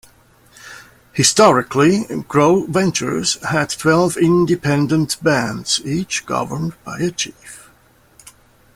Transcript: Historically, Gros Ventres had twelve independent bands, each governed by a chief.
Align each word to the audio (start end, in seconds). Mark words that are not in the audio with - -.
Historically, 1.13 2.05
Gros 2.27 2.67
Ventres 2.67 3.35
had 3.49 3.69
twelve 3.69 4.17
independent 4.17 5.21
bands, 5.23 5.79
each 5.85 6.25
governed 6.25 6.73
by 6.83 6.97
a 7.01 7.11
chief. 7.11 7.69